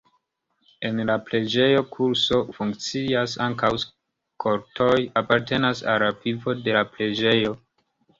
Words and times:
En 0.87 0.99
la 1.07 1.15
preĝejo 1.25 1.81
koruso 1.95 2.39
funkcias, 2.55 3.35
ankaŭ 3.47 3.69
skoltoj 3.83 4.95
apartenas 5.21 5.83
al 5.95 6.07
vivo 6.25 6.57
de 6.69 6.75
la 6.79 6.83
preĝejo. 6.97 7.53